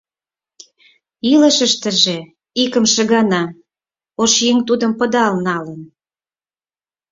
Илышыштыже 1.31 2.17
икымше 2.63 3.03
гана 3.13 3.41
ош 4.21 4.33
еҥ 4.49 4.57
тудым 4.67 4.91
пыдал 4.99 5.33
налын!.. 5.47 5.81